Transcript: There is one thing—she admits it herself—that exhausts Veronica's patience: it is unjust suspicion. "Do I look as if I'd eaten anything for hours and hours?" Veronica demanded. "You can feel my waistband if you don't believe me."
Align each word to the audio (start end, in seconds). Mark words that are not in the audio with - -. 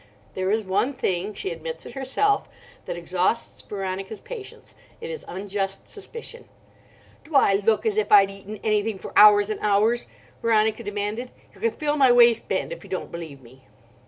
There 0.33 0.49
is 0.49 0.63
one 0.63 0.93
thing—she 0.95 1.51
admits 1.51 1.85
it 1.85 1.91
herself—that 1.93 2.97
exhausts 2.97 3.61
Veronica's 3.61 4.19
patience: 4.19 4.73
it 4.99 5.11
is 5.11 5.23
unjust 5.27 5.87
suspicion. 5.87 6.49
"Do 7.23 7.35
I 7.35 7.61
look 7.63 7.85
as 7.85 7.97
if 7.97 8.11
I'd 8.11 8.31
eaten 8.31 8.59
anything 8.63 8.97
for 8.97 9.13
hours 9.15 9.51
and 9.51 9.59
hours?" 9.59 10.07
Veronica 10.41 10.81
demanded. 10.81 11.31
"You 11.53 11.61
can 11.61 11.73
feel 11.73 11.97
my 11.97 12.11
waistband 12.11 12.73
if 12.73 12.83
you 12.83 12.89
don't 12.89 13.11
believe 13.11 13.43
me." 13.43 13.67